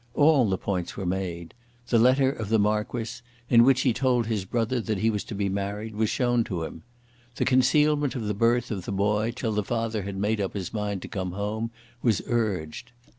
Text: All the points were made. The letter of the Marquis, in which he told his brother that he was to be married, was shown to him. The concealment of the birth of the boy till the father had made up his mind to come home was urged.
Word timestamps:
All 0.15 0.49
the 0.49 0.57
points 0.57 0.97
were 0.97 1.05
made. 1.05 1.53
The 1.89 1.99
letter 1.99 2.31
of 2.31 2.49
the 2.49 2.57
Marquis, 2.57 3.21
in 3.51 3.63
which 3.63 3.81
he 3.81 3.93
told 3.93 4.25
his 4.25 4.45
brother 4.45 4.81
that 4.81 4.97
he 4.97 5.11
was 5.11 5.23
to 5.25 5.35
be 5.35 5.47
married, 5.47 5.93
was 5.93 6.09
shown 6.09 6.43
to 6.45 6.63
him. 6.63 6.81
The 7.35 7.45
concealment 7.45 8.15
of 8.15 8.23
the 8.23 8.33
birth 8.33 8.71
of 8.71 8.85
the 8.85 8.91
boy 8.91 9.29
till 9.29 9.51
the 9.51 9.63
father 9.63 10.01
had 10.01 10.17
made 10.17 10.41
up 10.41 10.55
his 10.55 10.73
mind 10.73 11.03
to 11.03 11.07
come 11.07 11.33
home 11.33 11.69
was 12.01 12.19
urged. 12.25 12.93